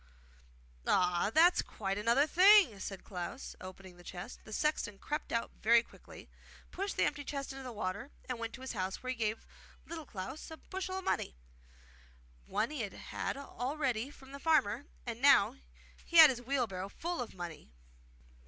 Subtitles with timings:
[0.87, 4.39] 'Ah, that's quite another thing!' said Little Klaus, opening the chest.
[4.45, 6.27] The sexton crept out very quickly,
[6.71, 9.45] pushed the empty chest into the water and went to his house, where he gave
[9.85, 11.35] Little Klaus a bushel of money.
[12.47, 15.57] One he had had already from the farmer, and now
[16.03, 17.69] he had his wheelbarrow full of money.